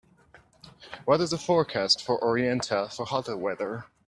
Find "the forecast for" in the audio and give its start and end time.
1.29-2.19